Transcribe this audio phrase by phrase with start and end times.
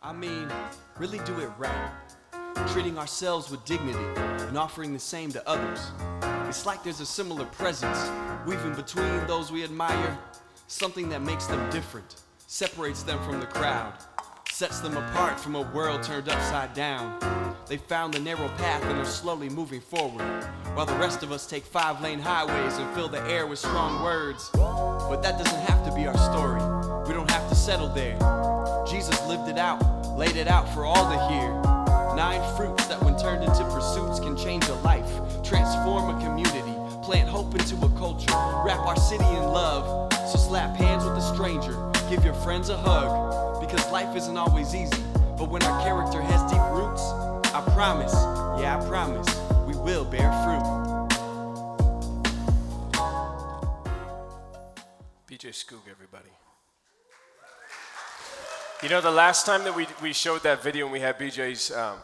[0.00, 0.48] I mean,
[0.96, 1.90] really do it right.
[2.68, 3.98] Treating ourselves with dignity
[4.46, 5.90] and offering the same to others.
[6.46, 8.08] It's like there's a similar presence
[8.46, 10.16] weaving between those we admire,
[10.68, 13.92] something that makes them different, separates them from the crowd,
[14.48, 17.18] sets them apart from a world turned upside down.
[17.66, 20.22] They found the narrow path and are slowly moving forward,
[20.74, 24.04] while the rest of us take five lane highways and fill the air with strong
[24.04, 24.48] words.
[24.54, 26.62] But that doesn't have to be our story.
[27.08, 28.37] We don't have to settle there.
[29.48, 31.48] It out, laid it out for all to hear.
[32.14, 35.08] Nine fruits that, when turned into pursuits, can change a life,
[35.42, 38.30] transform a community, plant hope into a culture,
[38.62, 40.12] wrap our city in love.
[40.30, 44.74] So slap hands with a stranger, give your friends a hug, because life isn't always
[44.74, 45.02] easy.
[45.38, 47.02] But when our character has deep roots,
[47.54, 48.12] I promise,
[48.60, 49.34] yeah, I promise,
[49.66, 51.08] we will bear fruit.
[55.26, 56.28] BJ Skoog, everybody.
[58.80, 61.72] You know, the last time that we, we showed that video and we had BJ's,
[61.72, 61.96] um,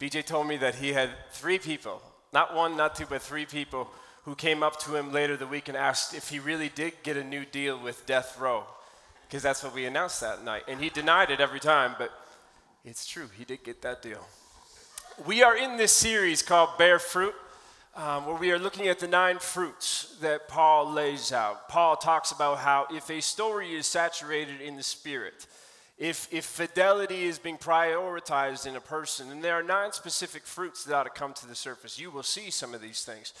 [0.00, 2.00] BJ told me that he had three people,
[2.32, 3.90] not one, not two, but three people
[4.24, 7.18] who came up to him later the week and asked if he really did get
[7.18, 8.64] a new deal with Death Row,
[9.28, 10.62] because that's what we announced that night.
[10.66, 12.10] And he denied it every time, but
[12.86, 14.26] it's true, he did get that deal.
[15.26, 17.34] We are in this series called Bear Fruit,
[17.96, 21.68] um, where we are looking at the nine fruits that Paul lays out.
[21.68, 25.46] Paul talks about how if a story is saturated in the Spirit,
[25.98, 30.84] if, if fidelity is being prioritized in a person, and there are nine specific fruits
[30.84, 33.32] that ought to come to the surface, you will see some of these things.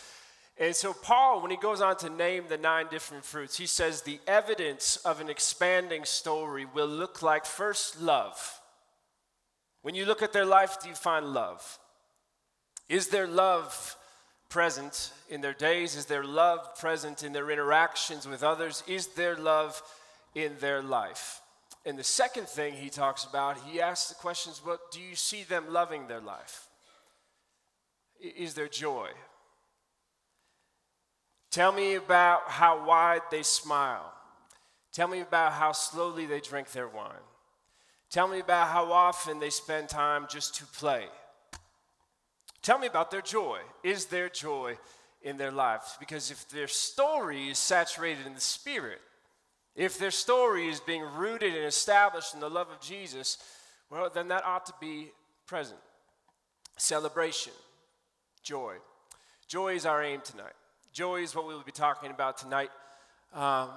[0.58, 4.02] And so, Paul, when he goes on to name the nine different fruits, he says
[4.02, 8.60] the evidence of an expanding story will look like first love.
[9.80, 11.78] When you look at their life, do you find love?
[12.88, 13.96] Is there love
[14.50, 15.96] present in their days?
[15.96, 18.84] Is there love present in their interactions with others?
[18.86, 19.82] Is there love
[20.34, 21.41] in their life?
[21.84, 25.42] And the second thing he talks about, he asks the questions what do you see
[25.42, 26.68] them loving their life?
[28.20, 29.08] Is there joy?
[31.50, 34.12] Tell me about how wide they smile.
[34.92, 37.26] Tell me about how slowly they drink their wine.
[38.10, 41.06] Tell me about how often they spend time just to play.
[42.62, 43.58] Tell me about their joy.
[43.82, 44.78] Is there joy
[45.22, 45.96] in their lives?
[45.98, 49.00] Because if their story is saturated in the Spirit,
[49.74, 53.38] if their story is being rooted and established in the love of Jesus,
[53.90, 55.10] well, then that ought to be
[55.46, 55.80] present.
[56.76, 57.52] Celebration,
[58.42, 58.76] joy.
[59.48, 60.54] Joy is our aim tonight.
[60.92, 62.70] Joy is what we will be talking about tonight.
[63.34, 63.70] Um,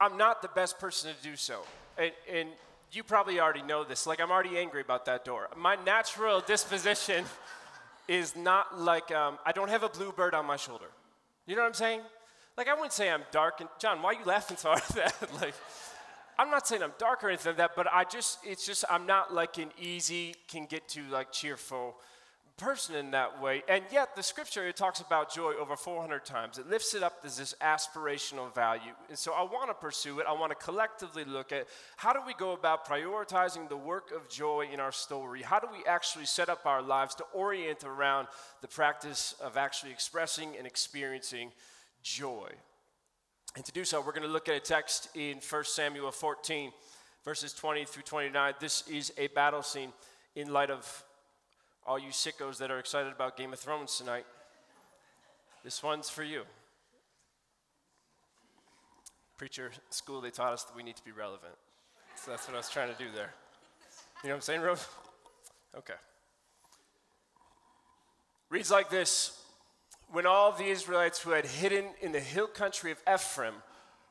[0.00, 1.62] I'm not the best person to do so.
[1.96, 2.48] And, and
[2.92, 4.06] you probably already know this.
[4.06, 5.48] Like, I'm already angry about that door.
[5.56, 7.24] My natural disposition
[8.08, 10.86] is not like, um, I don't have a bluebird on my shoulder.
[11.46, 12.00] You know what I'm saying?
[12.58, 13.60] Like, I wouldn't say I'm dark.
[13.60, 15.34] And John, why are you laughing so hard at that?
[15.40, 15.54] like,
[16.36, 19.06] I'm not saying I'm dark or anything like that, but I just, it's just, I'm
[19.06, 21.94] not like an easy, can get to like cheerful
[22.56, 23.62] person in that way.
[23.68, 26.58] And yet, the scripture it talks about joy over 400 times.
[26.58, 28.90] It lifts it up as this aspirational value.
[29.08, 30.26] And so I want to pursue it.
[30.28, 34.28] I want to collectively look at how do we go about prioritizing the work of
[34.28, 35.42] joy in our story?
[35.42, 38.26] How do we actually set up our lives to orient around
[38.62, 41.52] the practice of actually expressing and experiencing
[42.02, 42.50] joy?
[43.56, 46.72] And to do so, we're going to look at a text in 1 Samuel 14,
[47.24, 48.54] verses 20 through 29.
[48.60, 49.92] This is a battle scene
[50.34, 51.04] in light of
[51.88, 54.26] all you sickos that are excited about Game of Thrones tonight,
[55.64, 56.42] this one's for you.
[59.38, 61.54] Preacher school, they taught us that we need to be relevant.
[62.16, 63.32] So that's what I was trying to do there.
[64.22, 64.86] You know what I'm saying, Rose?
[65.76, 65.94] Okay.
[68.50, 69.42] Reads like this
[70.10, 73.54] When all the Israelites who had hidden in the hill country of Ephraim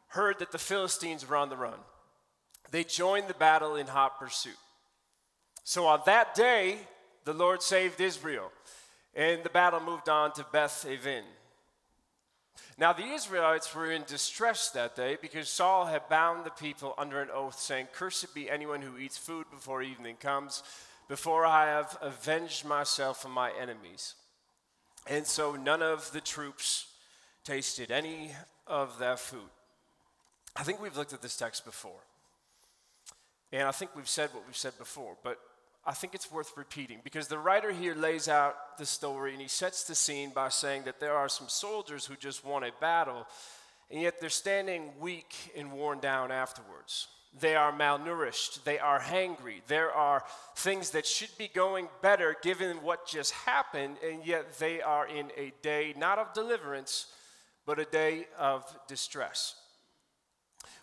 [0.09, 1.79] heard that the Philistines were on the run,
[2.71, 4.57] they joined the battle in hot pursuit.
[5.63, 6.77] So on that day,
[7.25, 8.51] the Lord saved Israel,
[9.15, 11.23] and the battle moved on to Beth Aven.
[12.77, 17.21] Now, the Israelites were in distress that day because Saul had bound the people under
[17.21, 20.61] an oath, saying, Cursed be anyone who eats food before evening comes,
[21.07, 24.13] before I have avenged myself on my enemies.
[25.09, 26.87] And so none of the troops
[27.43, 28.31] tasted any
[28.65, 29.49] of that food.
[30.55, 32.03] I think we've looked at this text before.
[33.53, 35.39] And I think we've said what we've said before, but
[35.85, 39.47] I think it's worth repeating because the writer here lays out the story and he
[39.47, 43.25] sets the scene by saying that there are some soldiers who just won a battle,
[43.89, 47.07] and yet they're standing weak and worn down afterwards.
[47.39, 50.23] They are malnourished, they are hangry, there are
[50.55, 55.31] things that should be going better given what just happened, and yet they are in
[55.37, 57.07] a day not of deliverance,
[57.65, 59.55] but a day of distress.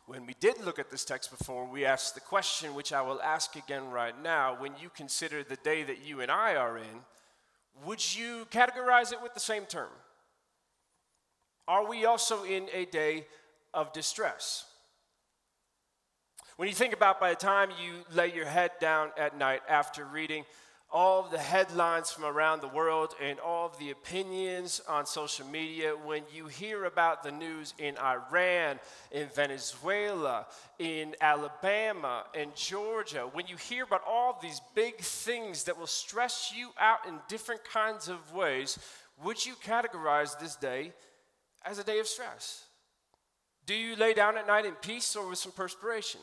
[0.07, 3.23] When we did look at this text before, we asked the question, which I will
[3.23, 7.01] ask again right now when you consider the day that you and I are in,
[7.85, 9.89] would you categorize it with the same term?
[11.67, 13.27] Are we also in a day
[13.73, 14.67] of distress?
[16.57, 20.05] When you think about by the time you lay your head down at night after
[20.05, 20.45] reading
[20.89, 26.23] all the headlines from around the world and all the opinions on social media, when
[26.33, 28.79] you hear about the news in Iran,
[29.11, 30.47] in Venezuela,
[30.79, 36.53] in Alabama, in Georgia, when you hear about all these big things that will stress
[36.57, 38.79] you out in different kinds of ways,
[39.25, 40.93] would you categorize this day
[41.65, 42.67] as a day of stress?
[43.67, 46.21] Do you lay down at night in peace or with some perspiration?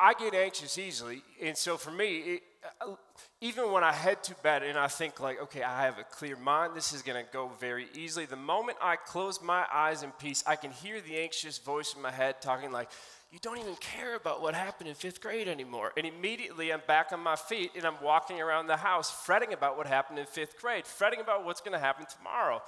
[0.00, 2.42] I get anxious easily, and so for me, it,
[2.80, 2.94] uh,
[3.40, 6.36] even when I head to bed and I think like, okay, I have a clear
[6.36, 8.24] mind, this is going to go very easily.
[8.24, 12.02] The moment I close my eyes in peace, I can hear the anxious voice in
[12.02, 12.88] my head talking like,
[13.32, 15.92] you don't even care about what happened in fifth grade anymore.
[15.96, 19.76] And immediately I'm back on my feet and I'm walking around the house fretting about
[19.76, 22.62] what happened in fifth grade, fretting about what's going to happen tomorrow.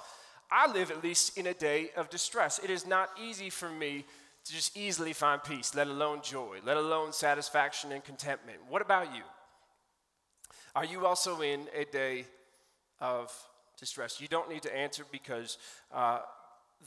[0.51, 2.59] I live at least in a day of distress.
[2.59, 4.05] It is not easy for me
[4.47, 8.59] to just easily find peace, let alone joy, let alone satisfaction and contentment.
[8.69, 9.23] What about you?
[10.75, 12.25] Are you also in a day
[12.99, 13.31] of
[13.79, 14.21] distress?
[14.21, 15.57] You don't need to answer because
[15.93, 16.19] uh,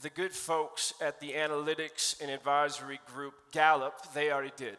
[0.01, 4.77] the good folks at the analytics and advisory group Gallup, they already did.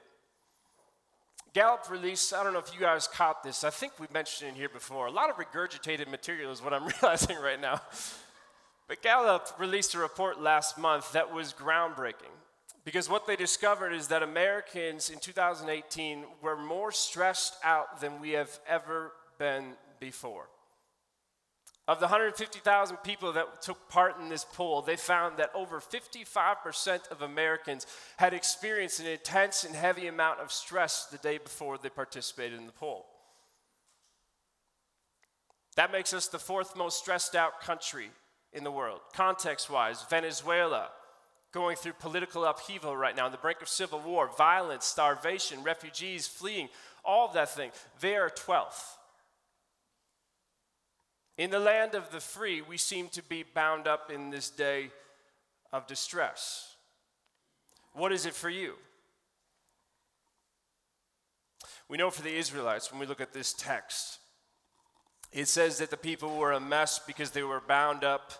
[1.55, 4.57] Gallup released, I don't know if you guys caught this, I think we mentioned it
[4.57, 5.07] here before.
[5.07, 7.81] A lot of regurgitated material is what I'm realizing right now.
[8.89, 12.33] But Gallup released a report last month that was groundbreaking.
[12.85, 18.31] Because what they discovered is that Americans in 2018 were more stressed out than we
[18.31, 20.49] have ever been before.
[21.89, 27.11] Of the 150,000 people that took part in this poll, they found that over 55%
[27.11, 27.87] of Americans
[28.17, 32.67] had experienced an intense and heavy amount of stress the day before they participated in
[32.67, 33.07] the poll.
[35.77, 38.11] That makes us the fourth most stressed out country
[38.53, 39.01] in the world.
[39.13, 40.91] Context wise, Venezuela,
[41.53, 46.27] going through political upheaval right now, on the brink of civil war, violence, starvation, refugees
[46.27, 46.69] fleeing,
[47.05, 47.71] all of that thing.
[48.01, 48.97] They are 12th.
[51.37, 54.91] In the land of the free, we seem to be bound up in this day
[55.73, 56.77] of distress.
[57.95, 58.75] What is it for you?
[61.89, 64.19] We know for the Israelites, when we look at this text,
[65.31, 68.33] it says that the people were a mess because they were bound up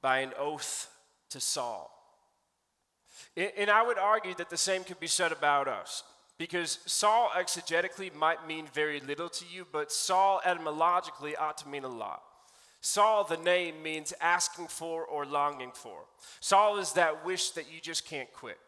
[0.00, 0.88] by an oath
[1.30, 1.91] to Saul.
[3.36, 6.04] And I would argue that the same could be said about us.
[6.38, 11.84] Because Saul exegetically might mean very little to you, but Saul etymologically ought to mean
[11.84, 12.22] a lot.
[12.80, 16.00] Saul, the name, means asking for or longing for.
[16.40, 18.58] Saul is that wish that you just can't quit.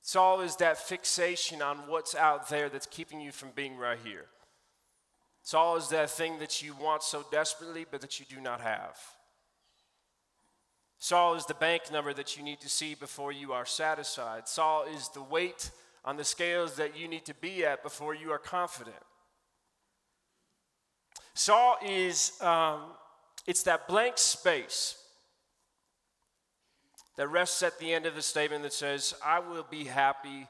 [0.00, 4.24] Saul is that fixation on what's out there that's keeping you from being right here.
[5.42, 8.98] Saul is that thing that you want so desperately, but that you do not have.
[10.98, 14.48] Saul is the bank number that you need to see before you are satisfied.
[14.48, 15.70] Saul is the weight
[16.04, 18.96] on the scales that you need to be at before you are confident.
[21.34, 22.80] Saul is, um,
[23.46, 24.96] it's that blank space
[27.16, 30.48] that rests at the end of the statement that says, I will be happy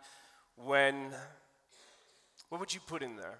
[0.56, 1.10] when,
[2.48, 3.38] what would you put in there?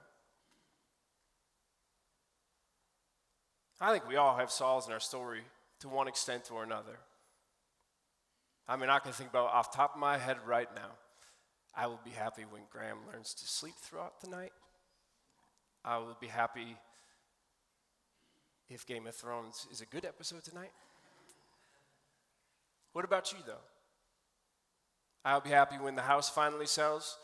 [3.81, 5.43] I think we all have Sauls in our story
[5.81, 6.99] to one extent or another.
[8.69, 10.91] I mean, I can think about off top of my head right now.
[11.75, 14.53] I will be happy when Graham learns to sleep throughout the night.
[15.85, 16.77] I will be happy
[18.69, 20.73] if Game of Thrones is a good episode tonight.
[22.93, 23.65] What about you, though?
[25.25, 27.17] I'll be happy when the house finally sells.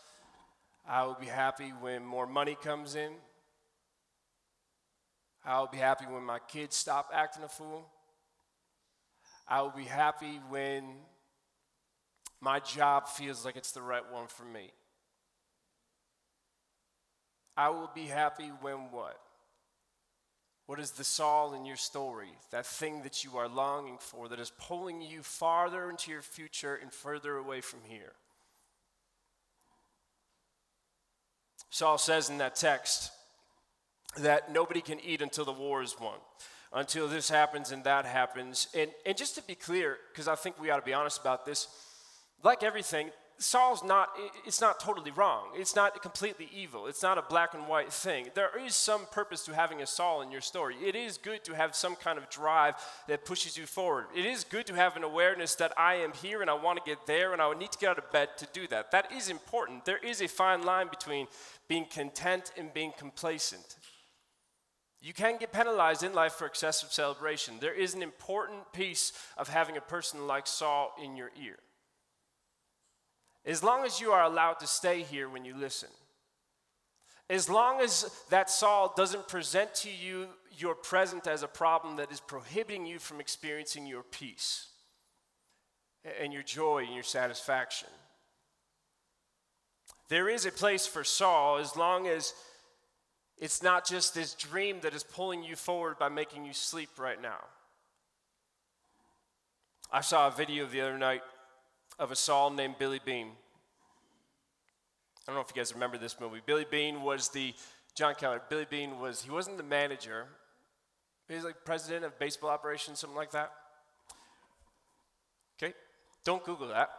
[0.87, 3.13] I will be happy when more money comes in.
[5.45, 7.87] I'll be happy when my kids stop acting a fool.
[9.47, 10.85] I will be happy when
[12.41, 14.71] my job feels like it's the right one for me.
[17.57, 19.19] I will be happy when what?
[20.67, 22.31] What is the Saul in your story?
[22.51, 26.75] That thing that you are longing for that is pulling you farther into your future
[26.75, 28.13] and further away from here.
[31.69, 33.11] Saul says in that text
[34.17, 36.19] that nobody can eat until the war is won
[36.75, 38.69] until this happens and that happens.
[38.75, 41.47] And, and just to be clear, because I think we ought to be honest about
[41.47, 41.69] this,
[42.43, 44.11] like everything, Saul's not,
[44.47, 45.49] it's not totally wrong.
[45.57, 46.87] It's not completely evil.
[46.87, 48.29] It's not a black and white thing.
[48.35, 50.77] There is some purpose to having a Saul in your story.
[50.83, 52.75] It is good to have some kind of drive
[53.09, 54.07] that pushes you forward.
[54.15, 56.89] It is good to have an awareness that I am here and I want to
[56.89, 58.93] get there and I need to get out of bed to do that.
[58.93, 59.85] That is important.
[59.85, 61.27] There is a fine line between
[61.67, 63.77] being content and being complacent.
[65.05, 67.57] You can get penalized in life for excessive celebration.
[67.61, 71.59] There is an important piece of having a person like Saul in your ear.
[73.45, 75.91] As long as you are allowed to stay here when you listen,
[77.29, 82.11] as long as that Saul doesn't present to you your present as a problem that
[82.11, 84.69] is prohibiting you from experiencing your peace
[86.19, 87.89] and your joy and your satisfaction.
[90.09, 92.33] There is a place for Saul as long as
[93.39, 97.21] it's not just this dream that is pulling you forward by making you sleep right
[97.21, 97.39] now.
[99.93, 101.23] I saw a video the other night
[101.99, 103.31] of a Saul named Billy Beane.
[105.27, 106.41] I don't know if you guys remember this movie.
[106.45, 107.55] Billy Beane was the
[107.95, 108.43] John Keller.
[108.49, 110.27] Billy Beane was he wasn't the manager.
[111.29, 113.51] He was like president of baseball operations, something like that.
[115.57, 115.73] Okay,
[116.25, 116.91] don't Google that.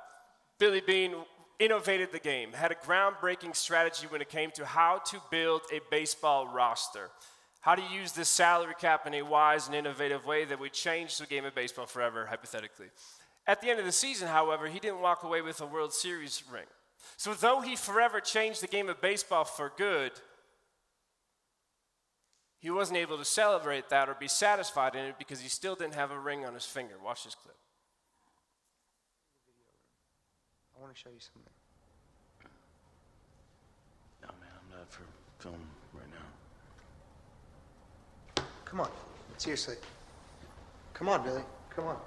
[0.57, 1.13] Billy Beane
[1.59, 5.79] innovated the game, had a groundbreaking strategy when it came to how to build a
[5.89, 7.09] baseball roster,
[7.61, 11.17] how to use the salary cap in a wise and innovative way that would change
[11.17, 12.87] the game of baseball forever, hypothetically.
[13.47, 16.43] At the end of the season, however, he didn't walk away with a World Series
[16.51, 16.65] ring.
[17.17, 20.11] So, though he forever changed the game of baseball for good,
[22.59, 25.93] he wasn't able to celebrate that or be satisfied in it because he still didn't
[25.93, 26.95] have a ring on his finger.
[27.03, 27.55] Watch this clip.
[30.75, 31.53] I want to show you something.
[34.21, 35.03] No, man, I'm not for
[35.39, 35.55] film
[35.93, 36.07] right
[38.37, 38.43] now.
[38.63, 38.89] Come on.
[39.37, 39.75] Seriously.
[40.93, 41.41] Come on, Billy.
[41.69, 41.97] Come on.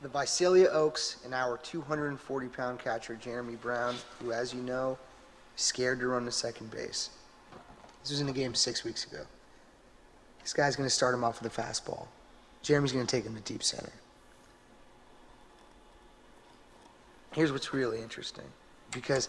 [0.00, 4.96] The Visalia Oaks and our 240 pound catcher, Jeremy Brown, who, as you know,
[5.56, 7.10] is scared to run to second base.
[8.02, 9.24] This was in the game six weeks ago.
[10.40, 12.06] This guy's going to start him off with a fastball.
[12.62, 13.92] Jeremy's going to take him to deep center.
[17.38, 18.46] Here's what's really interesting
[18.90, 19.28] because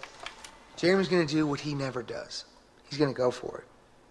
[0.78, 2.46] Jeremy's going to do what he never does.
[2.90, 3.66] He's going to go for it.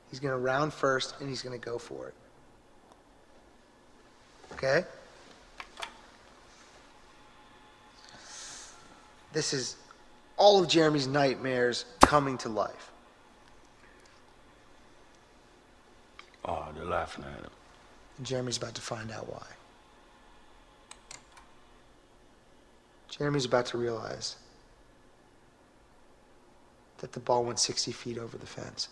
[0.09, 2.15] He's going to round first and he's going to go for it.
[4.53, 4.85] Okay?
[9.33, 9.75] This is
[10.37, 12.93] all of Jeremy's nightmares coming to life.
[16.45, 17.51] Oh, they're laughing at him.
[18.19, 19.58] And Jeremy's about to find out why.
[23.19, 24.37] Jeremy's about to realize
[26.99, 28.89] that the ball went 60 feet over the fence.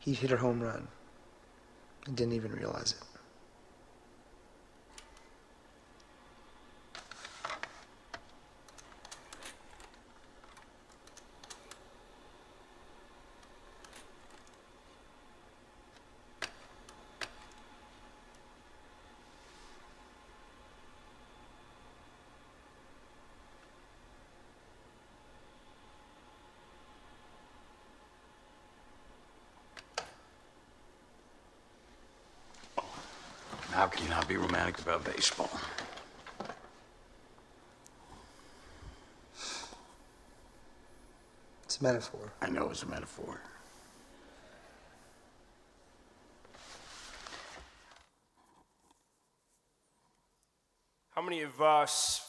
[0.00, 0.88] He'd hit a home run
[2.06, 3.12] and didn't even realize it.
[33.72, 35.50] How can you not be romantic about baseball?
[41.62, 42.32] It's a metaphor.
[42.40, 43.40] I know it's a metaphor.
[51.10, 52.28] How many of us,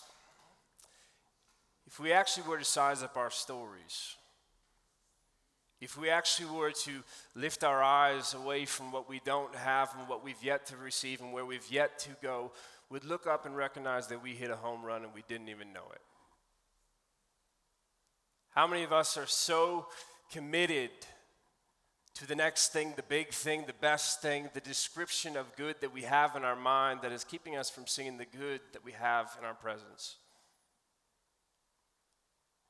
[1.87, 4.17] if we actually were to size up our stories,
[5.81, 6.91] if we actually were to
[7.35, 11.21] lift our eyes away from what we don't have and what we've yet to receive
[11.21, 12.51] and where we've yet to go,
[12.93, 15.73] would look up and recognize that we hit a home run and we didn't even
[15.73, 16.01] know it.
[18.51, 19.87] How many of us are so
[20.31, 20.91] committed
[22.13, 25.91] to the next thing, the big thing, the best thing, the description of good that
[25.91, 28.91] we have in our mind that is keeping us from seeing the good that we
[28.91, 30.17] have in our presence?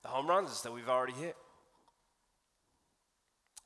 [0.04, 1.36] The home runs that we've already hit.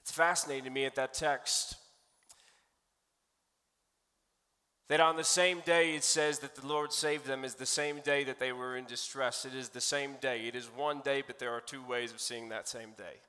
[0.02, 1.76] It's fascinating to me at that text
[4.90, 8.00] that on the same day it says that the Lord saved them is the same
[8.00, 9.46] day that they were in distress.
[9.46, 10.48] It is the same day.
[10.48, 13.22] It is one day, but there are two ways of seeing that same day.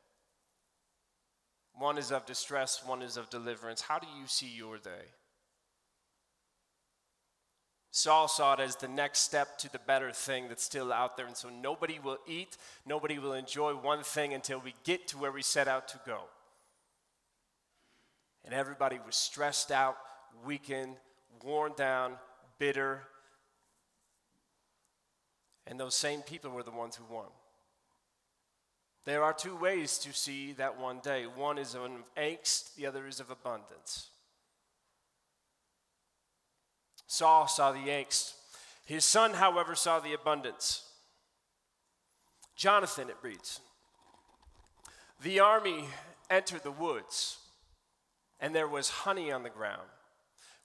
[1.74, 3.82] One is of distress, one is of deliverance.
[3.82, 5.12] How do you see your day?
[7.90, 11.26] Saul saw it as the next step to the better thing that's still out there.
[11.26, 15.32] And so nobody will eat, nobody will enjoy one thing until we get to where
[15.32, 16.22] we set out to go
[18.48, 19.96] and everybody was stressed out,
[20.42, 20.96] weakened,
[21.42, 22.14] worn down,
[22.58, 23.02] bitter,
[25.68, 27.26] And those same people were the ones who won.
[29.04, 31.82] There are two ways to see that one day one is of
[32.16, 34.08] angst, the other is of abundance.
[37.06, 38.32] Saul saw the angst.
[38.86, 40.84] His son, however, saw the abundance.
[42.56, 43.60] Jonathan, it reads,
[45.22, 45.84] the army
[46.30, 47.38] entered the woods,
[48.40, 49.88] and there was honey on the ground.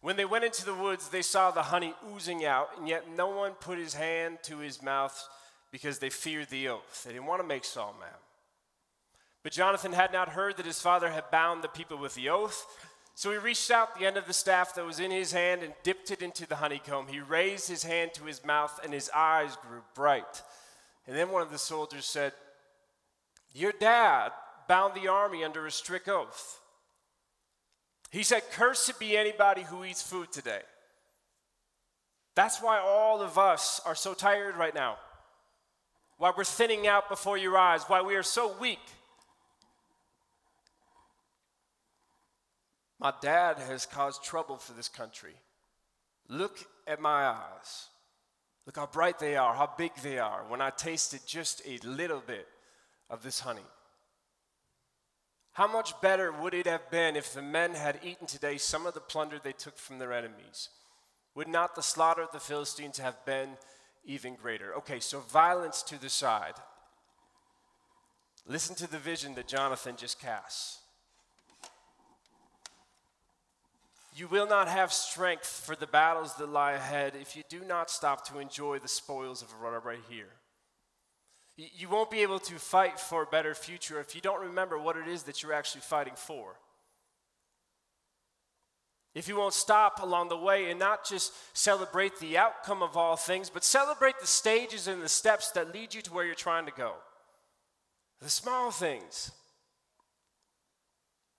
[0.04, 3.30] When they went into the woods, they saw the honey oozing out, and yet no
[3.30, 5.30] one put his hand to his mouth
[5.72, 7.06] because they feared the oath.
[7.06, 8.20] They didn't want to make Saul mad.
[9.44, 12.66] But Jonathan had not heard that his father had bound the people with the oath.
[13.16, 15.74] So he reached out the end of the staff that was in his hand and
[15.84, 17.08] dipped it into the honeycomb.
[17.08, 20.42] He raised his hand to his mouth, and his eyes grew bright.
[21.08, 22.34] And then one of the soldiers said,
[23.54, 24.34] Your dad
[24.68, 26.60] bound the army under a strict oath.
[28.14, 30.62] He said, Cursed be anybody who eats food today.
[32.36, 34.98] That's why all of us are so tired right now.
[36.20, 37.86] Why we're thinning out before your eyes.
[37.88, 38.78] Why we are so weak.
[43.00, 45.34] My dad has caused trouble for this country.
[46.30, 47.88] Look at my eyes.
[48.68, 52.22] Look how bright they are, how big they are when I tasted just a little
[52.26, 52.48] bit
[53.10, 53.66] of this honey.
[55.54, 58.96] How much better would it have been if the men had eaten today some of
[58.96, 60.70] the plunder they took from their enemies?
[61.36, 63.50] Would not the slaughter of the Philistines have been
[64.04, 64.74] even greater?
[64.78, 66.56] Okay, so violence to the side.
[68.48, 70.80] Listen to the vision that Jonathan just casts.
[74.16, 77.90] You will not have strength for the battles that lie ahead if you do not
[77.90, 80.30] stop to enjoy the spoils of what right here.
[81.56, 84.98] You won't be able to fight for a better future if you don't remember what
[84.98, 86.56] it is that you're actually fighting for.
[89.14, 93.16] If you won't stop along the way and not just celebrate the outcome of all
[93.16, 96.66] things, but celebrate the stages and the steps that lead you to where you're trying
[96.66, 96.94] to go.
[98.22, 99.32] The small things.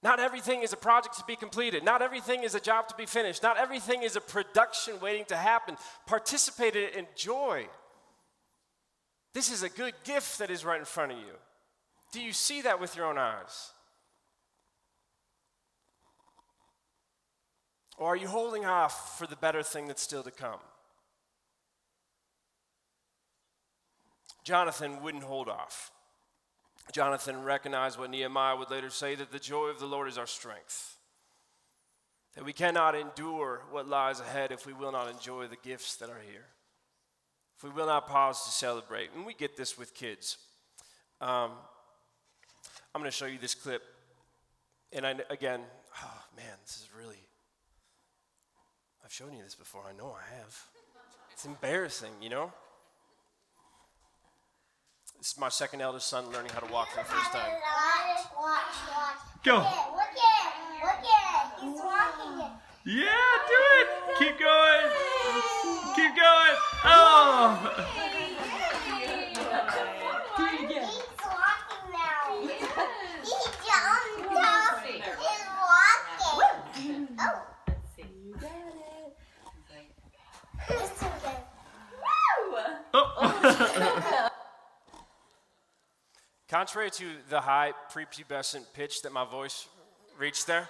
[0.04, 1.82] Not everything is a project to be completed.
[1.82, 3.42] Not everything is a job to be finished.
[3.42, 5.76] Not everything is a production waiting to happen.
[6.06, 7.66] Participate in it, enjoy.
[9.34, 11.34] This is a good gift that is right in front of you.
[12.12, 13.72] Do you see that with your own eyes?
[17.98, 20.60] Or are you holding off for the better thing that's still to come?
[24.44, 25.90] Jonathan wouldn't hold off.
[26.92, 30.26] Jonathan recognized what Nehemiah would later say that the joy of the Lord is our
[30.26, 30.96] strength.
[32.36, 36.10] That we cannot endure what lies ahead if we will not enjoy the gifts that
[36.10, 36.46] are here
[37.64, 39.10] if we will not pause to celebrate.
[39.14, 40.36] And we get this with kids.
[41.20, 41.50] Um,
[42.94, 43.82] I'm going to show you this clip.
[44.92, 45.60] And I, again,
[46.02, 47.18] oh man, this is really,
[49.04, 49.82] I've shown you this before.
[49.88, 50.58] I know I have.
[51.32, 52.52] It's embarrassing, you know?
[55.18, 57.50] This is my second eldest son learning how to walk for the first time.
[57.50, 59.42] Watch, watch, watch.
[59.42, 59.56] Go.
[59.56, 61.60] Look at, look at, look at.
[61.60, 62.50] He's walking.
[62.84, 63.83] Yeah, do it.
[64.18, 64.90] Keep going.
[65.96, 66.56] Keep going.
[66.84, 67.74] Oh.
[70.36, 70.68] He's
[71.20, 72.40] walking now.
[73.22, 74.84] He jumped off.
[74.86, 75.48] He's
[76.78, 77.08] walking.
[77.18, 77.42] Oh.
[82.94, 84.28] oh it's okay.
[86.48, 89.66] Contrary to the high prepubescent pitch that my voice
[90.16, 90.68] reached there,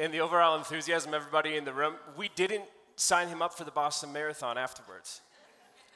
[0.00, 2.64] and the overall enthusiasm everybody in the room, we didn't
[2.96, 5.20] sign him up for the Boston Marathon afterwards.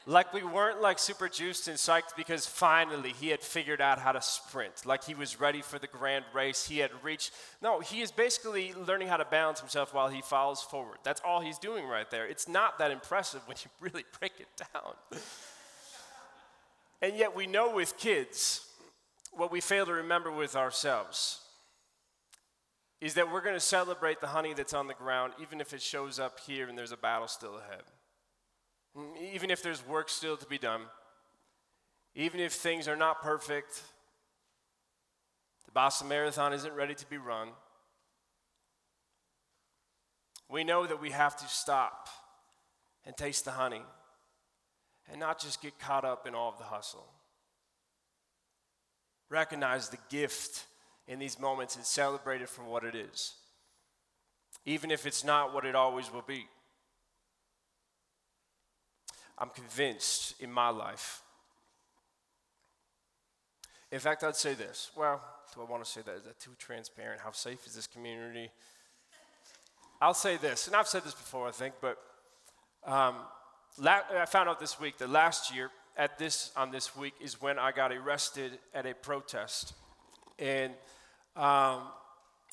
[0.07, 4.13] Like we weren't like super juiced and psyched because finally he had figured out how
[4.13, 4.85] to sprint.
[4.85, 6.67] Like he was ready for the grand race.
[6.67, 7.31] He had reached.
[7.63, 10.99] No, he is basically learning how to balance himself while he falls forward.
[11.03, 12.27] That's all he's doing right there.
[12.27, 15.21] It's not that impressive when you really break it down.
[17.01, 18.69] and yet we know with kids
[19.33, 21.41] what we fail to remember with ourselves
[23.05, 25.83] is that we're going to celebrate the honey that's on the ground, even if it
[25.83, 27.83] shows up here and there's a battle still ahead.
[28.97, 30.81] Mm, even if there's work still to be done,
[32.15, 33.83] even if things are not perfect,
[35.67, 37.49] the Boston Marathon isn't ready to be run.
[40.49, 42.09] We know that we have to stop
[43.05, 43.83] and taste the honey
[45.11, 47.07] and not just get caught up in all of the hustle.
[49.29, 50.65] Recognize the gift
[51.07, 53.35] in these moments and celebrate it for what it is,
[54.65, 56.47] even if it's not what it always will be.
[59.37, 61.23] I'm convinced in my life.
[63.91, 64.91] In fact, I'd say this.
[64.97, 65.21] Well,
[65.55, 66.15] do I want to say that?
[66.17, 67.21] Is that too transparent?
[67.21, 68.51] How safe is this community?
[70.01, 71.99] I'll say this, and I've said this before, I think, but
[72.85, 73.17] um,
[73.79, 77.41] la- I found out this week that last year at this on this week is
[77.41, 79.75] when I got arrested at a protest.
[80.39, 80.73] And
[81.37, 81.83] um,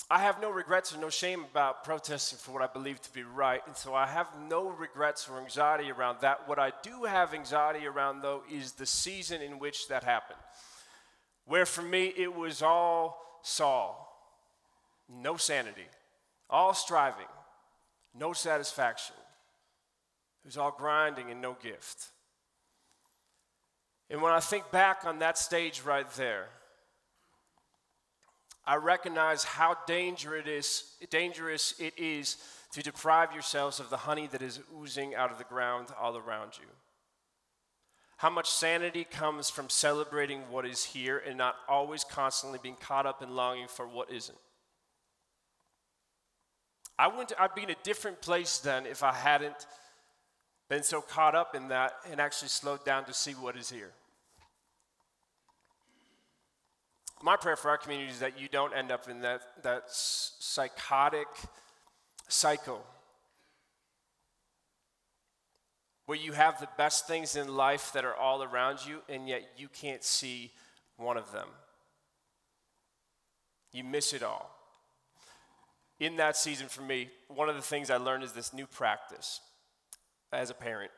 [0.09, 3.23] I have no regrets or no shame about protesting for what I believe to be
[3.23, 3.61] right.
[3.65, 6.47] And so I have no regrets or anxiety around that.
[6.49, 10.39] What I do have anxiety around, though, is the season in which that happened.
[11.45, 14.07] Where for me, it was all Saul,
[15.09, 15.87] no sanity,
[16.49, 17.25] all striving,
[18.13, 19.15] no satisfaction.
[20.43, 22.07] It was all grinding and no gift.
[24.09, 26.49] And when I think back on that stage right there,
[28.65, 32.37] I recognize how dangerous it is, dangerous it is
[32.73, 36.53] to deprive yourselves of the honey that is oozing out of the ground all around
[36.59, 36.67] you.
[38.17, 43.07] How much sanity comes from celebrating what is here and not always constantly being caught
[43.07, 44.37] up in longing for what isn't.
[46.99, 49.65] I wouldn't, I'd be in a different place then if I hadn't
[50.69, 53.91] been so caught up in that and actually slowed down to see what is here.
[57.23, 61.27] My prayer for our community is that you don't end up in that, that psychotic
[62.27, 62.83] cycle
[66.07, 69.43] where you have the best things in life that are all around you, and yet
[69.55, 70.51] you can't see
[70.97, 71.47] one of them.
[73.71, 74.53] You miss it all.
[75.99, 79.39] In that season for me, one of the things I learned is this new practice
[80.33, 80.91] as a parent.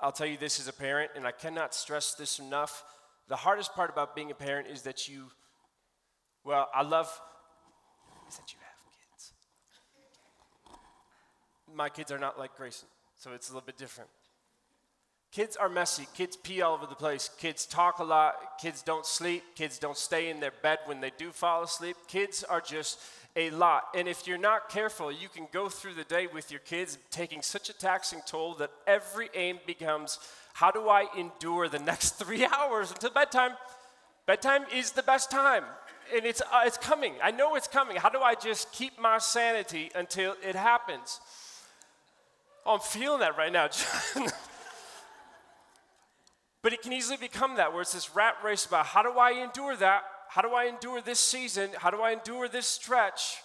[0.00, 2.84] I'll tell you this as a parent, and I cannot stress this enough.
[3.28, 5.24] The hardest part about being a parent is that you,
[6.46, 7.08] well, I love
[8.30, 8.78] that you have
[9.10, 9.32] kids.
[11.74, 14.08] My kids are not like Grayson, so it's a little bit different.
[15.32, 16.06] Kids are messy.
[16.14, 17.28] Kids pee all over the place.
[17.36, 18.58] Kids talk a lot.
[18.60, 19.42] Kids don't sleep.
[19.56, 21.96] Kids don't stay in their bed when they do fall asleep.
[22.06, 23.00] Kids are just
[23.34, 23.88] a lot.
[23.94, 27.42] And if you're not careful, you can go through the day with your kids taking
[27.42, 30.20] such a taxing toll that every aim becomes
[30.54, 33.52] how do I endure the next three hours until bedtime?
[34.26, 35.64] Bedtime is the best time.
[36.14, 37.14] And it's, uh, it's coming.
[37.22, 37.96] I know it's coming.
[37.96, 41.20] How do I just keep my sanity until it happens?
[42.64, 43.68] Oh, I'm feeling that right now.
[46.66, 49.30] But it can easily become that, where it's this rat race about how do I
[49.30, 50.02] endure that?
[50.28, 51.70] How do I endure this season?
[51.78, 53.36] How do I endure this stretch?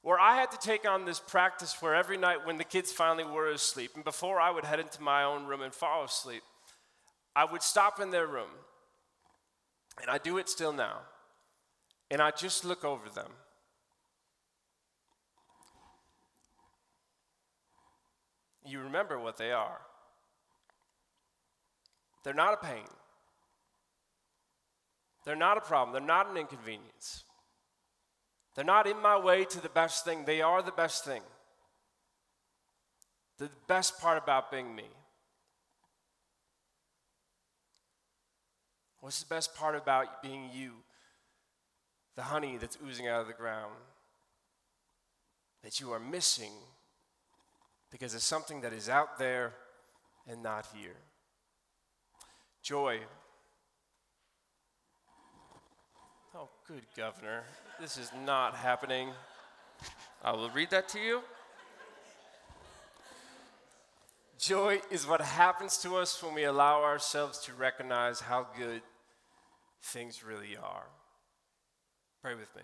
[0.00, 3.24] Where I had to take on this practice where every night when the kids finally
[3.24, 6.40] were asleep, and before I would head into my own room and fall asleep,
[7.36, 8.48] I would stop in their room,
[10.00, 11.00] and I do it still now,
[12.10, 13.30] and I just look over them.
[18.64, 19.80] You remember what they are.
[22.22, 22.84] They're not a pain.
[25.24, 25.92] They're not a problem.
[25.92, 27.24] They're not an inconvenience.
[28.54, 30.24] They're not in my way to the best thing.
[30.24, 31.22] They are the best thing.
[33.38, 34.88] The best part about being me.
[39.00, 40.72] What's the best part about being you?
[42.18, 43.74] The honey that's oozing out of the ground
[45.62, 46.50] that you are missing
[47.92, 49.52] because it's something that is out there
[50.26, 50.96] and not here.
[52.60, 52.98] Joy.
[56.34, 57.44] Oh, good governor.
[57.80, 59.10] This is not happening.
[60.20, 61.20] I will read that to you.
[64.40, 68.82] Joy is what happens to us when we allow ourselves to recognize how good
[69.80, 70.88] things really are.
[72.22, 72.62] Pray with me.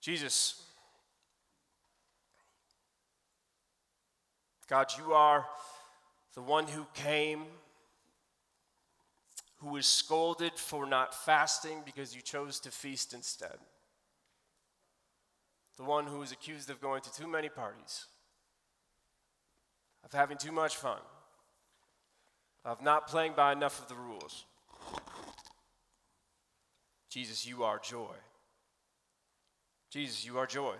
[0.00, 0.62] Jesus,
[4.68, 5.46] God, you are
[6.34, 7.44] the one who came,
[9.56, 13.58] who was scolded for not fasting because you chose to feast instead.
[15.76, 18.06] The one who was accused of going to too many parties,
[20.04, 21.00] of having too much fun,
[22.64, 24.44] of not playing by enough of the rules.
[27.16, 28.14] Jesus, you are joy.
[29.88, 30.74] Jesus, you are joy.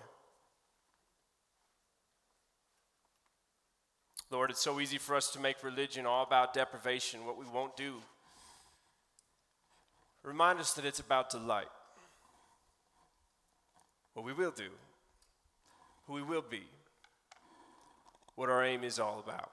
[4.30, 7.74] Lord, it's so easy for us to make religion all about deprivation, what we won't
[7.74, 7.94] do.
[10.22, 11.70] Remind us that it's about delight.
[14.12, 14.68] What we will do,
[16.06, 16.64] who we will be,
[18.34, 19.52] what our aim is all about.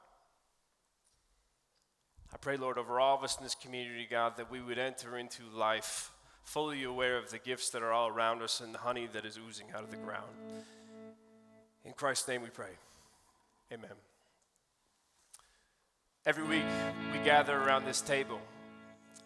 [2.34, 5.17] I pray, Lord, over all of us in this community, God, that we would enter
[5.17, 6.10] into life
[6.43, 9.39] fully aware of the gifts that are all around us and the honey that is
[9.47, 10.29] oozing out of the ground.
[11.86, 12.71] In Christ's name we pray.
[13.71, 13.91] Amen.
[16.25, 16.63] Every week,
[17.12, 18.39] we gather around this table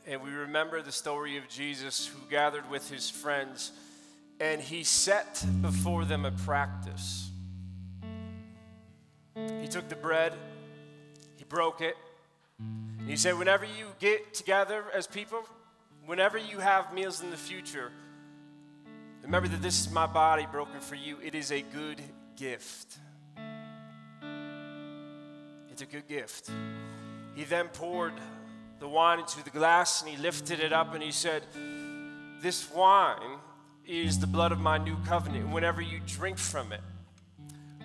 [0.08, 3.73] and we remember the story of Jesus who gathered with his friends
[4.39, 7.30] and he set before them a practice.
[9.36, 10.34] He took the bread,
[11.36, 11.95] he broke it.
[12.60, 15.43] And he said, whenever you get together as people,
[16.08, 17.91] whenever you have meals in the future,
[19.22, 21.17] remember that this is my body broken for you.
[21.22, 22.02] It is a good
[22.36, 22.98] gift.
[25.70, 26.50] It's a good gift.
[27.36, 28.13] He then poured
[28.80, 31.43] the wine into the glass and he lifted it up and he said,
[32.41, 33.39] This wine
[33.86, 35.50] is the blood of my new covenant.
[35.50, 36.82] Whenever you drink from it,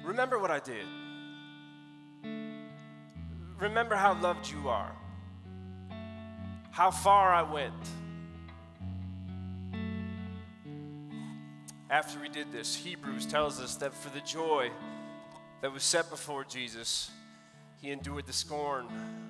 [0.04, 0.86] remember what I did.
[3.58, 4.92] Remember how loved you are,
[6.70, 7.74] how far I went.
[11.92, 14.70] After we did this, Hebrews tells us that for the joy
[15.60, 17.10] that was set before Jesus,
[17.82, 18.86] he endured the scorn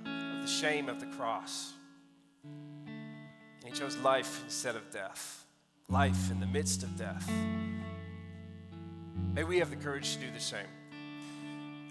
[0.07, 1.73] of the shame of the cross.
[2.45, 5.45] And he chose life instead of death,
[5.89, 7.29] life in the midst of death.
[9.35, 10.61] May we have the courage to do the same.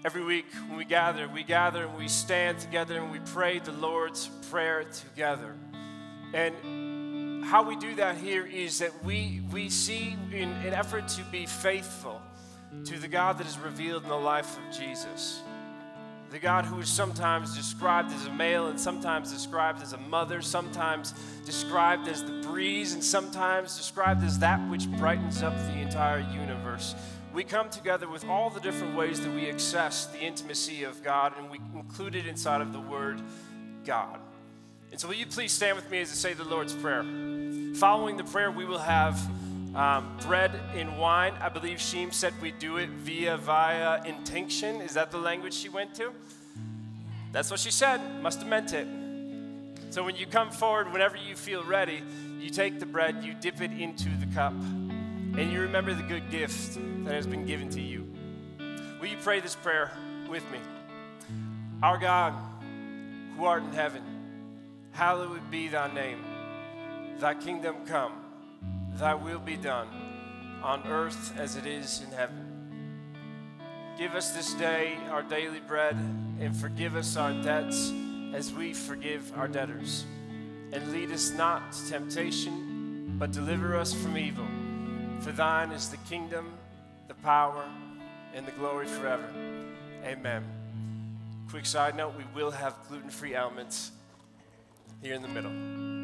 [0.06, 3.72] Every week when we gather, we gather and we stand together and we pray the
[3.72, 5.54] Lord's Prayer together.
[6.32, 6.54] And
[7.44, 11.46] how we do that here is that we, we see in an effort to be
[11.46, 12.20] faithful
[12.84, 15.40] to the God that is revealed in the life of Jesus.
[16.30, 20.40] The God who is sometimes described as a male and sometimes described as a mother,
[20.40, 21.12] sometimes
[21.44, 26.94] described as the breeze, and sometimes described as that which brightens up the entire universe
[27.32, 31.32] we come together with all the different ways that we access the intimacy of God,
[31.38, 33.22] and we include it inside of the word
[33.84, 34.18] God.
[34.92, 37.02] And so, will you please stand with me as I say the Lord's Prayer?
[37.76, 39.18] Following the prayer, we will have
[39.74, 41.32] um, bread and wine.
[41.40, 44.82] I believe Sheem said we do it via via intinction.
[44.82, 46.12] Is that the language she went to?
[47.32, 48.00] That's what she said.
[48.22, 48.86] Must have meant it.
[49.88, 52.02] So when you come forward, whenever you feel ready,
[52.38, 56.30] you take the bread, you dip it into the cup and you remember the good
[56.30, 58.06] gift that has been given to you.
[59.00, 59.90] Will you pray this prayer
[60.28, 60.58] with me?
[61.82, 62.34] Our God,
[63.36, 64.02] who art in heaven,
[64.92, 66.24] hallowed be thy name.
[67.18, 68.12] Thy kingdom come,
[68.94, 69.88] thy will be done,
[70.62, 72.52] on earth as it is in heaven.
[73.98, 75.96] Give us this day our daily bread,
[76.40, 77.92] and forgive us our debts
[78.34, 80.04] as we forgive our debtors.
[80.72, 84.46] And lead us not to temptation, but deliver us from evil.
[85.20, 86.54] For thine is the kingdom,
[87.08, 87.64] the power,
[88.34, 89.28] and the glory forever.
[90.04, 90.44] Amen.
[91.50, 93.92] Quick side note we will have gluten free elements
[95.02, 96.01] here in the middle.